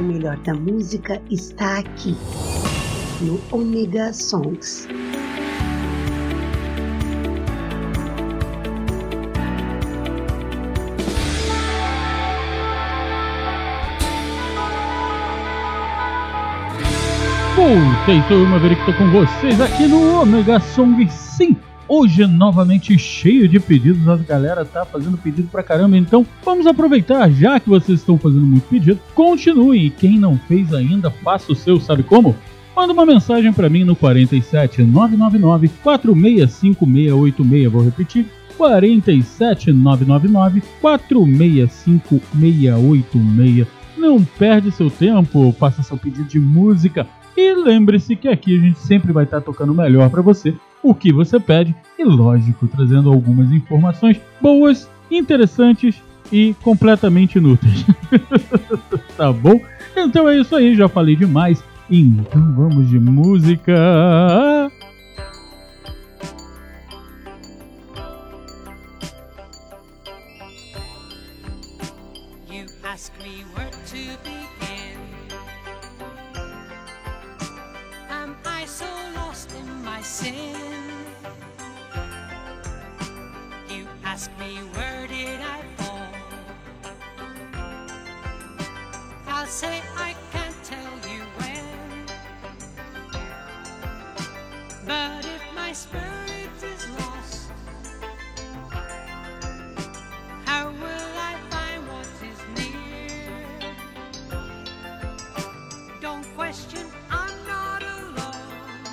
[0.00, 2.16] O melhor da música está aqui,
[3.20, 4.88] no Omega Songs.
[17.54, 21.06] Voltei, sou eu, Maverick, tô com vocês aqui no Omega Song.
[21.10, 21.54] Sim,
[21.90, 27.28] hoje novamente cheio de pedidos, a galera tá fazendo pedido pra caramba, então vamos aproveitar,
[27.32, 31.56] já que vocês estão fazendo muito pedido, continuem, e quem não fez ainda, faça o
[31.56, 32.36] seu, sabe como?
[32.76, 38.26] Manda uma mensagem para mim no 47 999 465686, vou repetir,
[38.56, 43.66] 47 999 465686.
[43.98, 47.04] Não perde seu tempo, faça seu pedido de música.
[47.36, 51.12] E lembre-se que aqui a gente sempre vai estar tocando melhor para você o que
[51.12, 56.00] você pede e, lógico, trazendo algumas informações boas, interessantes
[56.32, 57.84] e completamente inúteis.
[59.16, 59.60] tá bom?
[59.96, 61.62] Então é isso aí, já falei demais.
[61.90, 63.72] Então vamos de música.
[89.50, 92.06] say I can't tell you when.
[94.86, 97.50] But if my spirit is lost,
[100.44, 103.74] how will I find what is near?
[106.00, 108.84] Don't question, I'm not alone.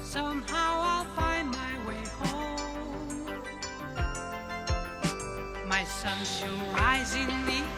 [0.00, 3.42] Somehow I'll find my way home.
[5.68, 7.77] My sun shall rise in the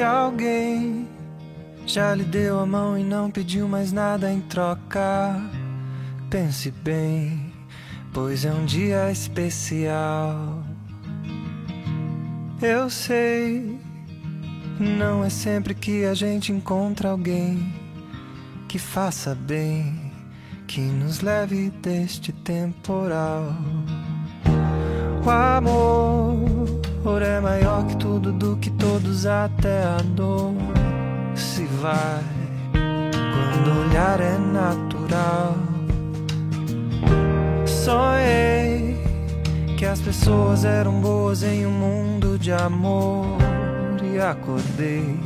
[0.00, 1.06] Se alguém
[1.84, 5.38] já lhe deu a mão e não pediu mais nada em troca,
[6.30, 7.52] pense bem,
[8.10, 10.64] pois é um dia especial.
[12.62, 13.78] Eu sei,
[14.78, 17.70] não é sempre que a gente encontra alguém
[18.68, 20.10] que faça bem,
[20.66, 23.54] que nos leve deste temporal.
[25.22, 30.54] O amor Amor é maior que tudo, do que todos, até a dor
[31.34, 32.22] se vai.
[32.72, 35.56] Quando o olhar é natural,
[37.66, 39.02] sonhei
[39.78, 43.38] que as pessoas eram boas em um mundo de amor
[44.04, 45.18] e acordei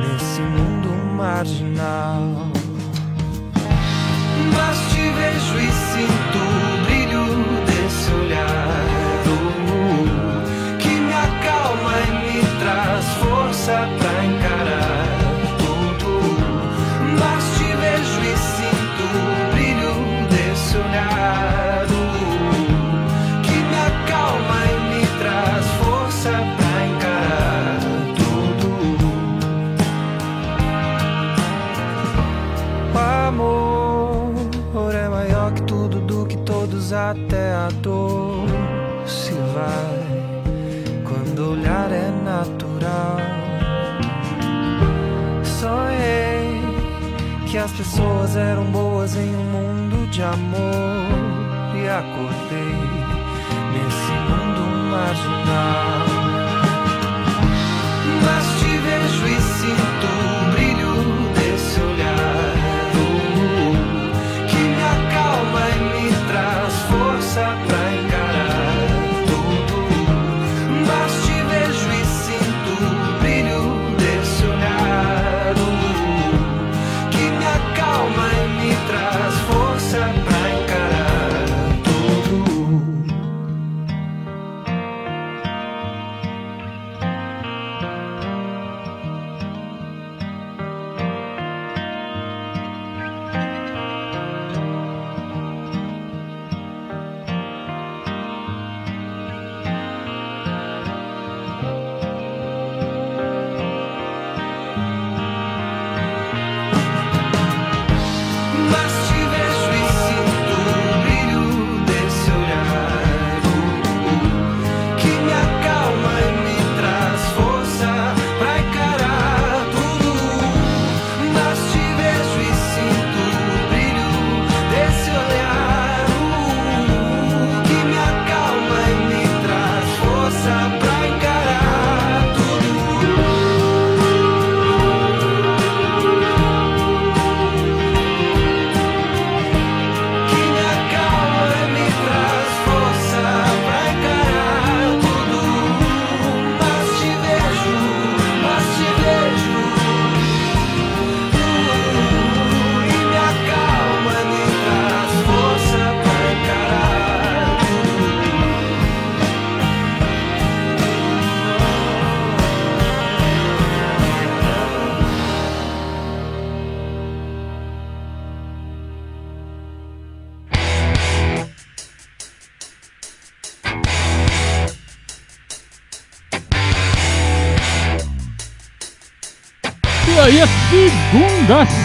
[0.00, 2.22] nesse mundo marginal.
[4.54, 6.81] Mas te vejo e sinto
[13.52, 14.91] cosa tan cara.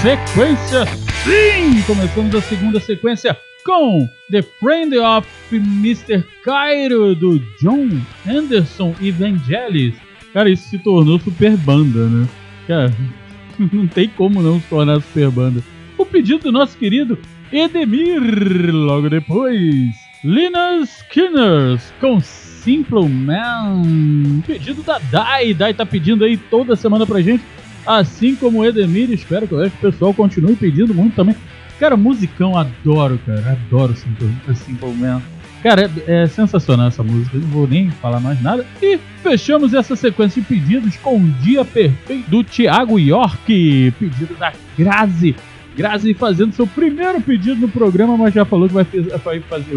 [0.08, 0.86] Sequência,
[1.26, 1.82] sim!
[1.86, 6.24] Começamos a segunda sequência com The Friend of Mr.
[6.46, 7.90] Cairo do John
[8.26, 9.96] Anderson e Vangelis.
[10.32, 12.26] Cara, isso se tornou super banda, né?
[12.66, 12.94] Cara,
[13.60, 15.62] não tem como não se tornar super banda.
[15.98, 17.20] O pedido do nosso querido
[17.52, 19.94] Edemir, logo depois.
[20.24, 24.42] Lina Skinners com Simple Man.
[24.48, 25.54] Pedido da Dai.
[25.54, 27.44] Dai tá pedindo aí toda semana pra gente
[27.88, 29.12] assim como o Edemir.
[29.12, 31.36] Espero que o pessoal continue pedindo muito também.
[31.80, 33.52] Cara, musicão, adoro, cara.
[33.52, 35.22] Adoro Simple, Simple Man.
[35.64, 38.66] Cara, é, é, sensacional essa música, não vou nem falar mais nada.
[38.82, 44.54] E fechamos essa sequência de pedidos com o Dia Perfeito do Thiago York, pedido da
[44.78, 45.36] Grazi.
[45.76, 48.86] Grazi fazendo seu primeiro pedido no programa, mas já falou que vai,
[49.24, 49.76] vai fazer.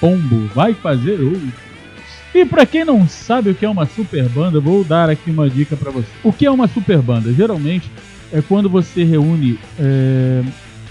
[0.00, 1.67] Pombo, vai fazer outro.
[2.34, 5.48] E para quem não sabe o que é uma super banda, vou dar aqui uma
[5.48, 6.08] dica para você.
[6.22, 7.32] O que é uma super banda?
[7.32, 7.90] Geralmente
[8.32, 10.42] é quando você reúne é,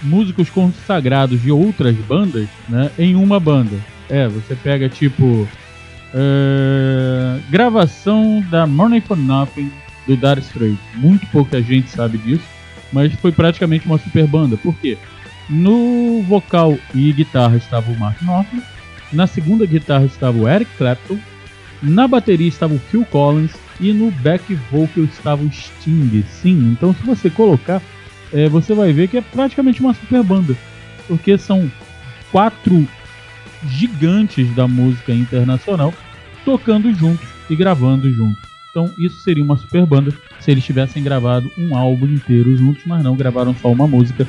[0.02, 3.76] músicos consagrados de outras bandas né, em uma banda.
[4.08, 5.48] É, você pega tipo.
[6.14, 9.70] É, gravação da Money for Nothing
[10.06, 10.78] do Dire Straits.
[10.94, 12.44] Muito pouca gente sabe disso,
[12.90, 14.56] mas foi praticamente uma super banda.
[14.56, 14.96] Por quê?
[15.48, 18.62] No vocal e guitarra estava o Mark Knopfler,
[19.12, 21.18] na segunda guitarra estava o Eric Clapton,
[21.82, 26.24] na bateria estava o Phil Collins e no back vocal estava o Sting.
[26.28, 27.80] Sim, então se você colocar,
[28.32, 30.56] é, você vai ver que é praticamente uma super banda,
[31.06, 31.70] porque são
[32.30, 32.86] quatro
[33.66, 35.92] gigantes da música internacional
[36.44, 38.42] tocando juntos e gravando juntos.
[38.70, 43.02] Então isso seria uma super banda se eles tivessem gravado um álbum inteiro juntos, mas
[43.02, 44.26] não gravaram só uma música.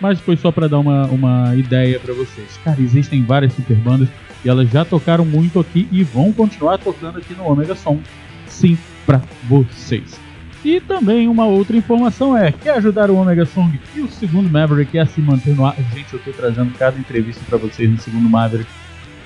[0.00, 2.58] Mas foi só para dar uma, uma ideia para vocês.
[2.64, 4.08] Cara, existem várias super bandas
[4.44, 8.00] e elas já tocaram muito aqui e vão continuar tocando aqui no Omega Som.
[8.46, 8.76] Sim,
[9.06, 10.20] para vocês.
[10.64, 14.98] E também uma outra informação é, quer ajudar o Omega Song e o segundo Maverick
[14.98, 15.76] a se manter no ar?
[15.94, 18.70] Gente, eu tô trazendo cada entrevista para vocês no segundo Maverick.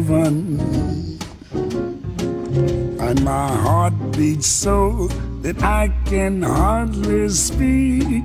[0.00, 0.58] Heaven,
[2.98, 5.08] and my heart beats so
[5.42, 8.24] that I can hardly speak.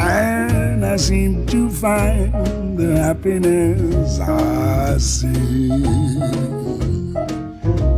[0.00, 5.70] And I seem to find the happiness I see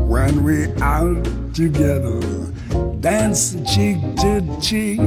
[0.08, 2.20] when we're out together,
[3.00, 5.00] dancing cheek to cheek.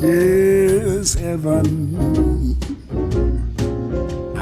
[0.00, 1.97] Yes, heaven,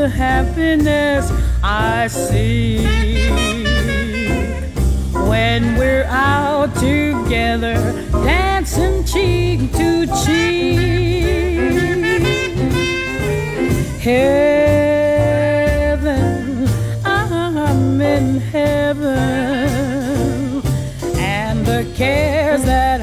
[0.00, 1.30] The happiness
[1.62, 2.82] I see
[5.28, 7.74] when we're out together,
[8.24, 10.80] dancing cheek to cheek.
[14.00, 15.46] Heaven,
[17.04, 19.12] I'm in heaven,
[21.18, 23.02] and the cares that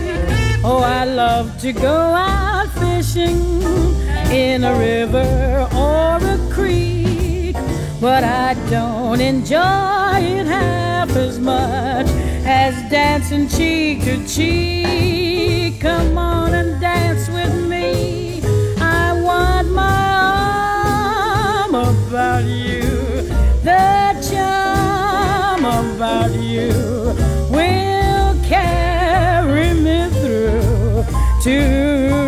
[0.63, 3.63] Oh, I love to go out fishing
[4.31, 7.55] in a river or a creek,
[7.99, 12.05] but I don't enjoy it half as much
[12.45, 15.81] as dancing cheek to cheek.
[15.81, 18.43] Come on and dance with me.
[18.79, 20.11] I want my
[21.65, 22.81] arm about you,
[23.63, 27.10] the charm about you
[31.41, 32.20] to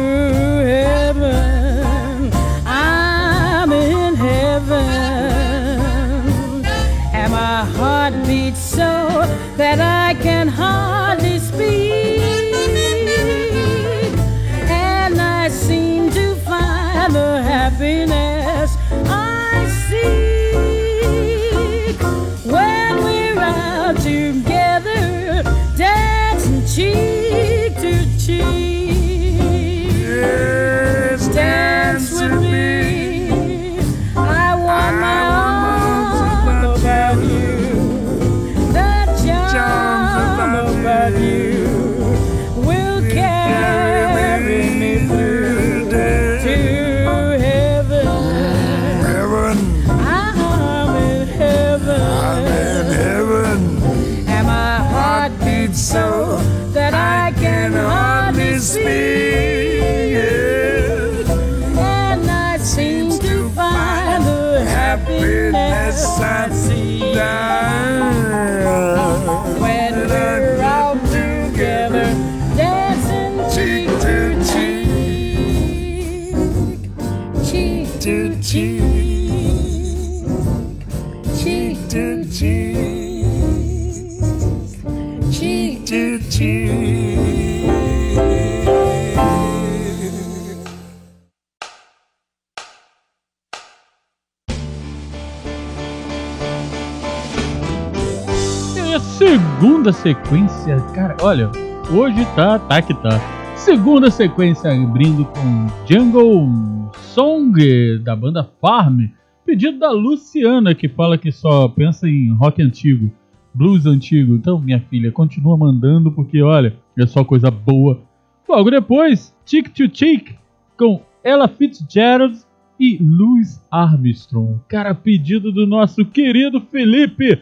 [100.03, 101.49] sequência, cara, olha,
[101.89, 103.21] hoje tá, tá que tá.
[103.55, 109.05] Segunda sequência abrindo com Jungle Song da banda Farm,
[109.45, 113.09] pedido da Luciana que fala que só pensa em rock antigo,
[113.53, 114.35] blues antigo.
[114.35, 118.01] Então, minha filha, continua mandando porque olha, é só coisa boa.
[118.49, 120.35] Logo depois, Chick to Chick
[120.77, 122.37] com Ella Fitzgerald
[122.77, 124.59] e Louis Armstrong.
[124.67, 127.41] Cara, pedido do nosso querido Felipe.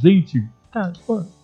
[0.00, 1.39] Gente, cara, pô, não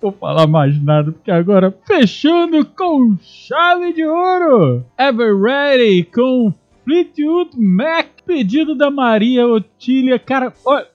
[0.00, 4.84] vou falar mais nada, porque agora fechando com chave de ouro.
[4.98, 6.52] Ever Ready com
[6.84, 10.18] Fleetwood Mac, pedido da Maria Otília.
[10.18, 10.86] Cara, olha,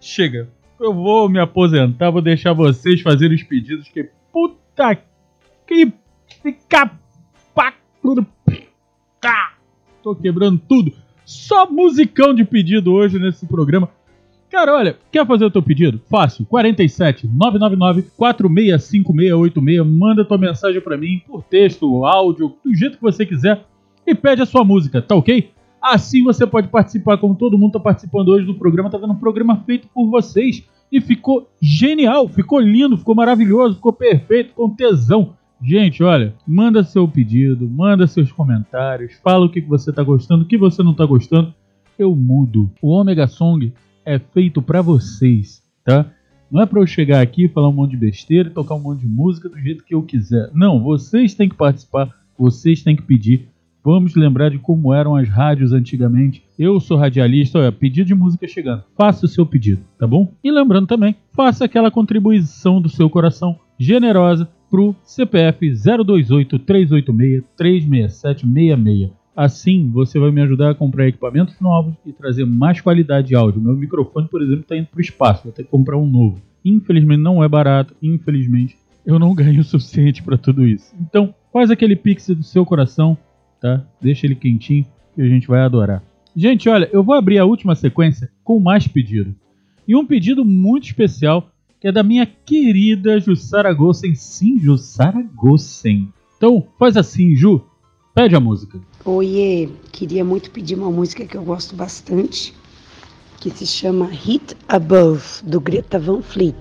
[0.00, 0.48] chega.
[0.78, 4.98] Eu vou me aposentar, vou deixar vocês fazerem os pedidos, que puta
[5.66, 5.92] que
[8.02, 8.26] tudo.
[9.20, 9.54] Tá.
[10.02, 10.92] Tô quebrando tudo.
[11.24, 13.90] Só musicão de pedido hoje nesse programa.
[14.56, 16.00] Cara, olha, quer fazer o teu pedido?
[16.08, 19.86] Fácil, 47 999 465686.
[19.86, 23.66] Manda tua mensagem pra mim por texto, áudio, do jeito que você quiser
[24.06, 25.50] e pede a sua música, tá ok?
[25.78, 29.18] Assim você pode participar, como todo mundo tá participando hoje do programa, tá vendo um
[29.18, 35.34] programa feito por vocês e ficou genial, ficou lindo, ficou maravilhoso, ficou perfeito, com tesão.
[35.62, 40.48] Gente, olha, manda seu pedido, manda seus comentários, fala o que você tá gostando, o
[40.48, 41.52] que você não tá gostando.
[41.98, 42.70] Eu mudo.
[42.80, 43.72] O Omega Song
[44.06, 46.10] é feito pra vocês, tá?
[46.50, 49.08] Não é pra eu chegar aqui, falar um monte de besteira tocar um monte de
[49.08, 50.48] música do jeito que eu quiser.
[50.54, 53.48] Não, vocês têm que participar, vocês têm que pedir.
[53.82, 56.42] Vamos lembrar de como eram as rádios antigamente.
[56.58, 58.84] Eu sou radialista, olha, pedido de música chegando.
[58.96, 60.32] Faça o seu pedido, tá bom?
[60.42, 69.15] E lembrando também, faça aquela contribuição do seu coração generosa pro CPF 028 386 36766.
[69.36, 73.60] Assim, você vai me ajudar a comprar equipamentos novos e trazer mais qualidade de áudio.
[73.60, 76.40] Meu microfone, por exemplo, está indo para o espaço, vou ter que comprar um novo.
[76.64, 78.76] Infelizmente não é barato, infelizmente
[79.06, 80.92] eu não ganho o suficiente para tudo isso.
[81.00, 83.16] Então, faz aquele pix do seu coração,
[83.60, 83.86] tá?
[84.00, 84.84] Deixa ele quentinho
[85.14, 86.02] que a gente vai adorar.
[86.34, 89.34] Gente, olha, eu vou abrir a última sequência com mais pedido.
[89.86, 94.14] E um pedido muito especial que é da minha querida Jussara Gossen.
[94.14, 96.08] Sim, Jussara Gossen.
[96.36, 97.62] Então, faz assim, Ju,
[98.16, 98.78] pede a música.
[99.04, 102.54] Oiê, queria muito pedir uma música que eu gosto bastante,
[103.38, 106.56] que se chama Hit Above, do Greta Van Fleet.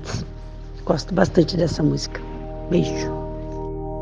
[0.84, 2.22] Gosto bastante dessa música.
[2.70, 3.10] Beijo.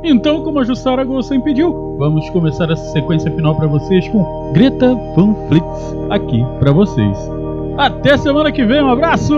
[0.04, 4.95] Então, como a Jussara Gossen pediu, vamos começar essa sequência final para vocês com Greta
[5.16, 5.64] Van Fleet
[6.10, 7.18] aqui para vocês.
[7.78, 9.34] Até semana que vem, um abraço!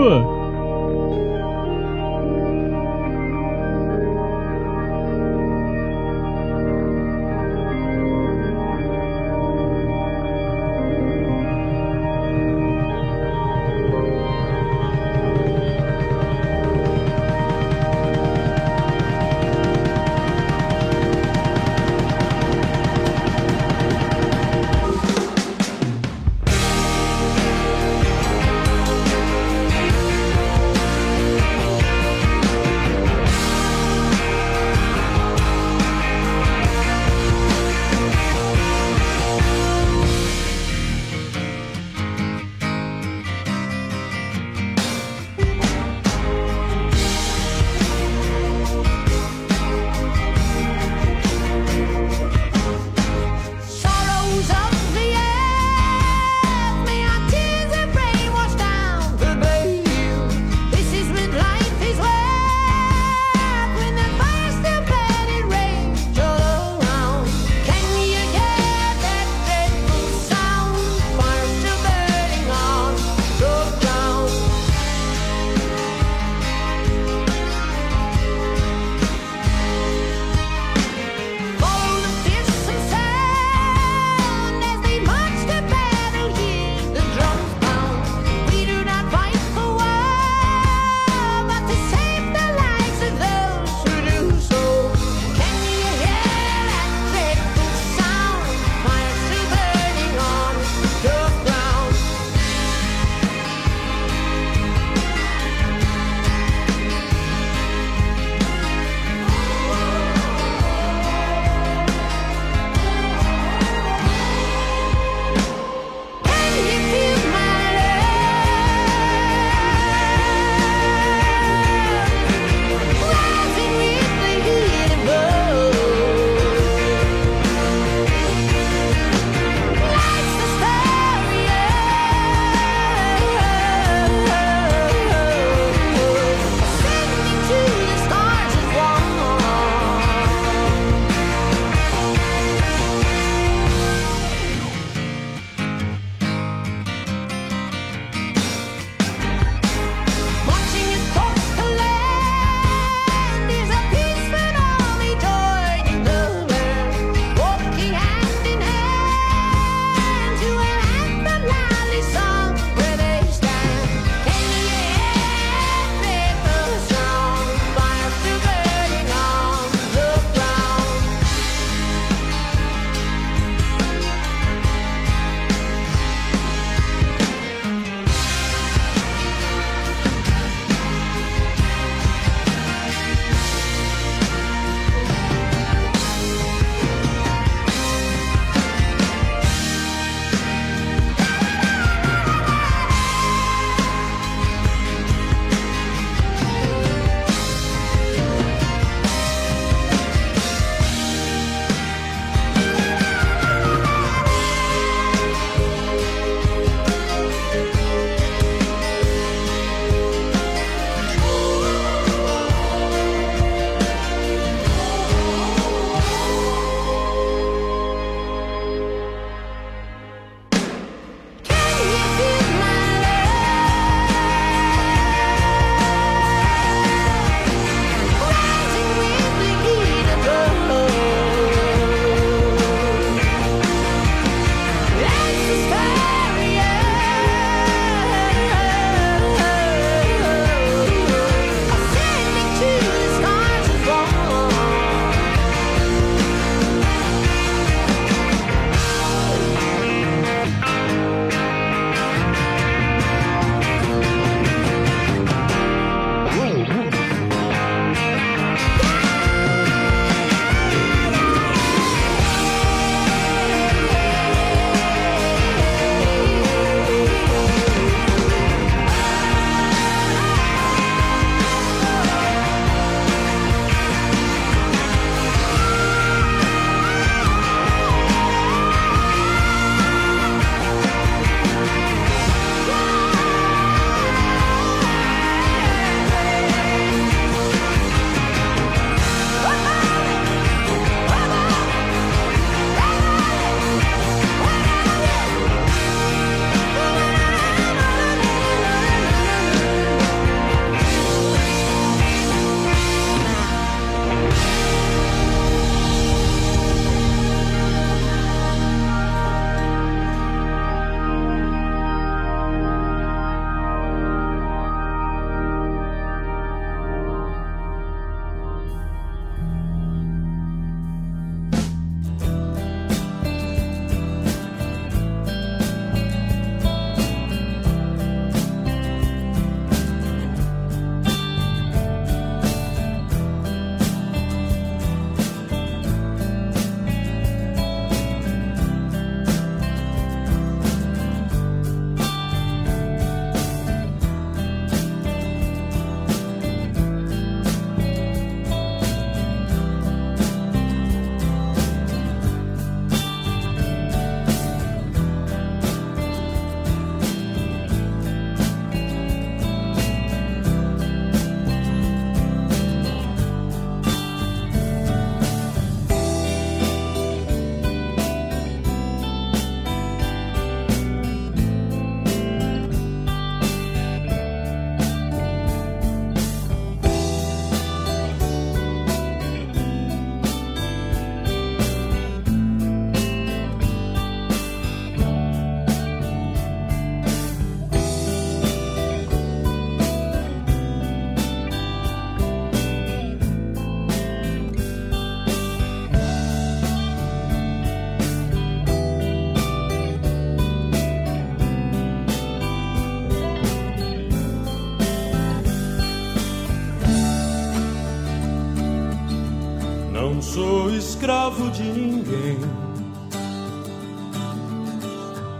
[410.86, 412.38] Escravo de ninguém.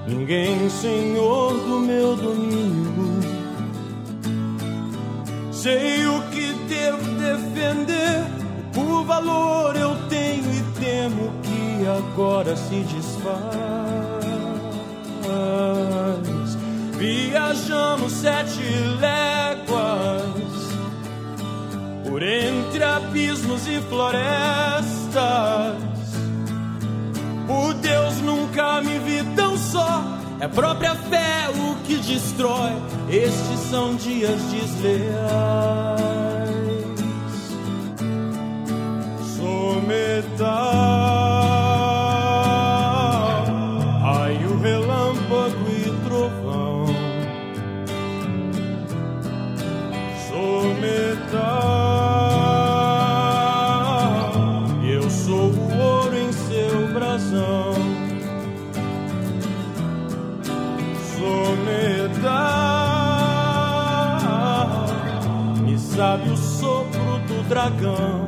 [0.08, 3.20] Ninguém senhor do meu domínio.
[5.52, 8.24] Sei o que devo defender,
[8.74, 13.66] por valor eu tenho e temo que agora se desfaz.
[16.98, 18.62] Viajamos sete
[19.00, 20.26] léguas
[22.08, 24.65] por entre abismos e florestas.
[30.46, 32.70] É a própria fé o que destrói.
[33.10, 35.18] Estes são dias desleais.
[39.36, 40.46] Sou metade.
[44.04, 46.86] Ai, o relâmpago e trovão.
[50.28, 51.26] Sou metade.
[54.92, 58.05] Eu sou o ouro em seu brasão.
[65.96, 68.26] Sabe o sopro do dragão.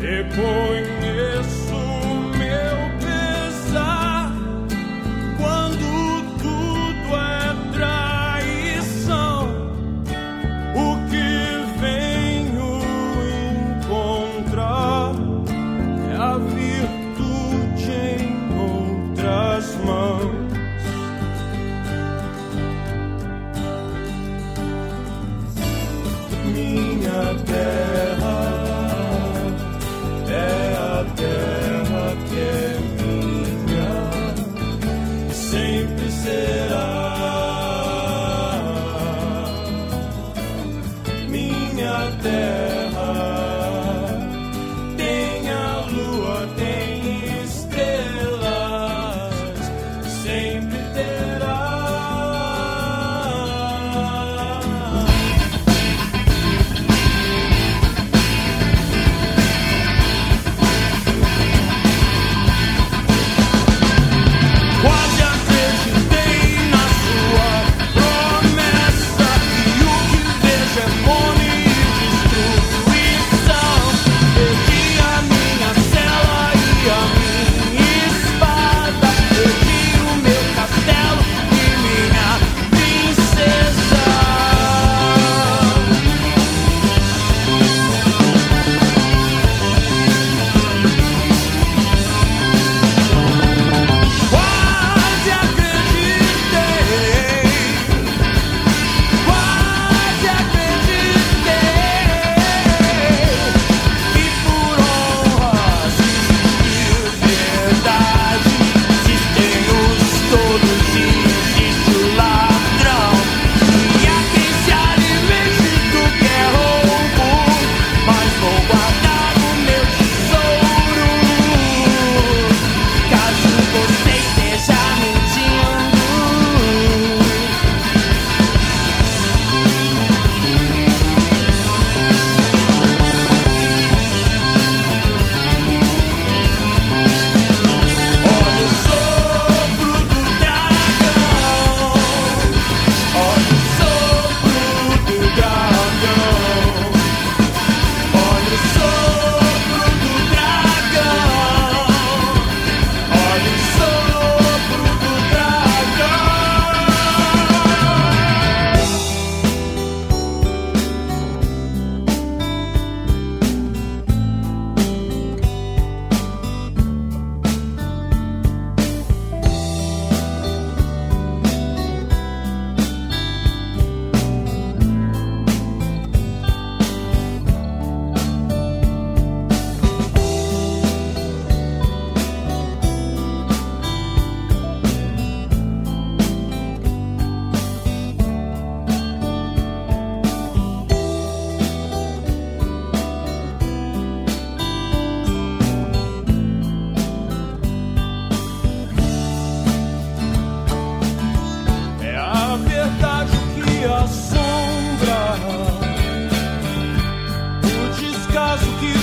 [0.00, 0.91] Reconheço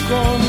[0.10, 0.49] go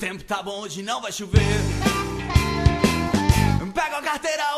[0.00, 1.42] tempo tá bom, hoje não vai chover.
[3.74, 4.49] Pega a carteira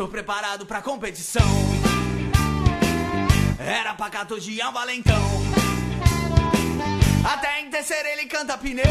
[0.00, 1.42] Estou preparado pra competição.
[3.58, 5.22] Era pacato de um valentão.
[7.22, 8.82] Até em terceiro ele canta pneu.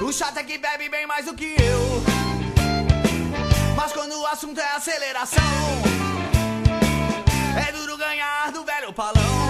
[0.00, 2.02] O chato é que bebe bem mais do que eu.
[3.76, 5.44] Mas quando o assunto é aceleração,
[7.68, 9.45] é duro ganhar do velho palão.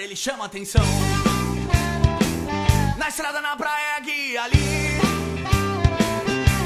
[0.00, 0.84] ele chama atenção.
[2.96, 4.98] Na estrada, na praia, guia ali.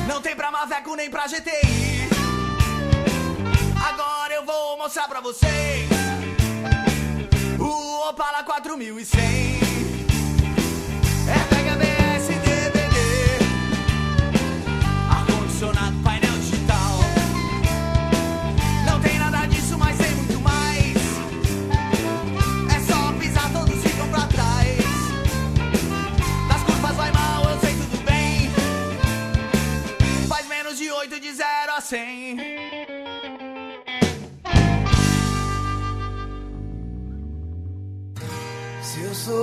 [0.07, 2.09] Não tem pra Maveco nem pra GTI.
[3.89, 5.89] Agora eu vou mostrar pra vocês
[7.59, 9.52] o Opala 4100.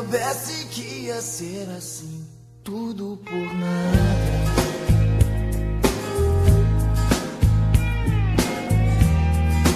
[0.10, 2.26] soubesse que ia ser assim,
[2.64, 4.00] tudo por nada.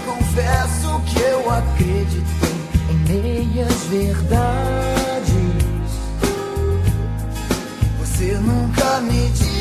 [0.03, 2.23] Confesso que eu acreditei
[2.89, 5.33] em meias verdades.
[7.99, 9.52] Você nunca me disse.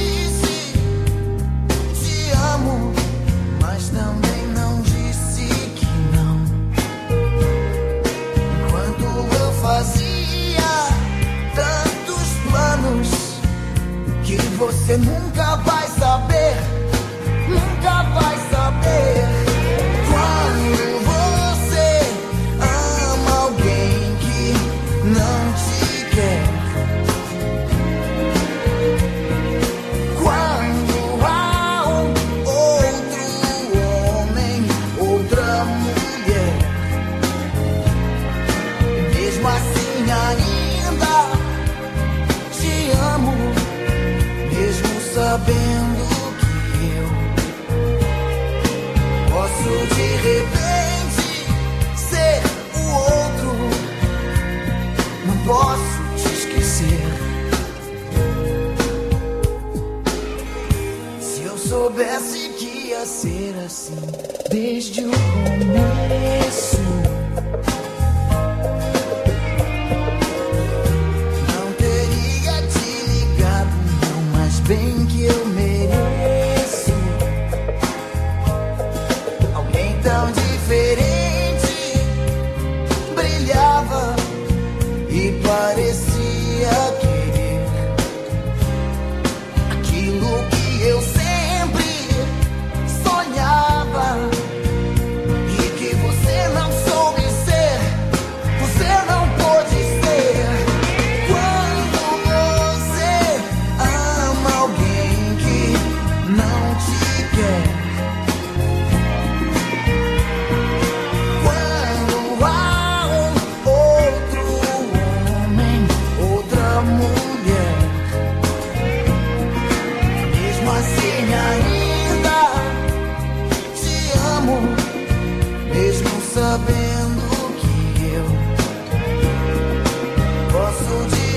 [14.62, 15.81] você nunca vai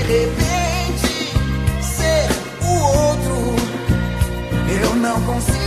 [0.06, 1.34] repente
[1.82, 2.28] ser
[2.62, 3.56] o outro.
[4.80, 5.65] Eu não consigo.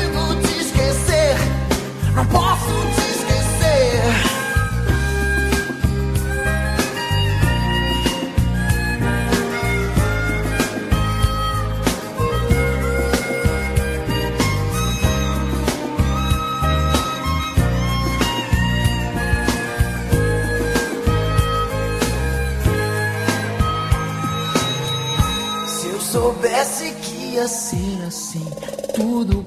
[27.50, 28.46] assim, assim,
[28.94, 29.39] tudo